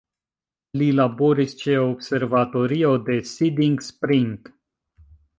Li 0.81 0.85
laboris 0.99 1.51
ĉe 1.59 1.75
la 1.75 1.83
Observatorio 1.89 2.93
de 3.09 3.17
Siding 3.33 3.77
Spring. 3.89 4.33